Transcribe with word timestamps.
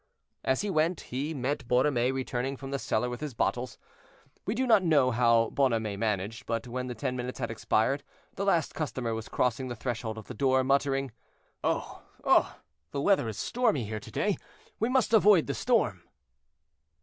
As 0.43 0.61
he 0.61 0.69
went, 0.71 1.01
he 1.13 1.31
met 1.35 1.67
Borromée 1.67 2.11
returning 2.11 2.57
from 2.57 2.71
the 2.71 2.79
cellar 2.79 3.07
with 3.07 3.21
his 3.21 3.35
bottles. 3.35 3.77
We 4.47 4.55
do 4.55 4.65
not 4.65 4.81
know 4.83 5.11
how 5.11 5.51
Bonhomet 5.51 5.99
managed, 5.99 6.47
but 6.47 6.67
when 6.67 6.87
the 6.87 6.95
ten 6.95 7.15
minutes 7.15 7.37
had 7.37 7.51
expired, 7.51 8.01
the 8.33 8.43
last 8.43 8.73
customer 8.73 9.13
was 9.13 9.29
crossing 9.29 9.67
the 9.67 9.75
threshold 9.75 10.17
of 10.17 10.25
the 10.25 10.33
door, 10.33 10.63
muttering: 10.63 11.11
"Oh! 11.63 12.01
oh! 12.23 12.57
the 12.89 12.99
weather 12.99 13.27
is 13.29 13.37
stormy 13.37 13.83
here 13.83 13.99
to 13.99 14.11
day; 14.11 14.37
we 14.79 14.89
must 14.89 15.13
avoid 15.13 15.45
the 15.45 15.53
storm." 15.53 16.01